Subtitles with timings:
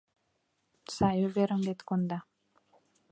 [0.95, 2.19] Сай уверым вет конда: